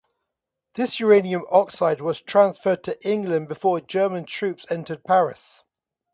[0.73, 5.63] This uranium oxide was transferred to England before German troops entered Paris.